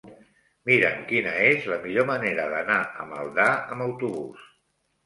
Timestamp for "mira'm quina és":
0.69-1.67